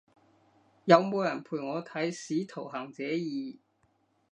[0.85, 3.59] 有冇人陪我睇使徒行者二？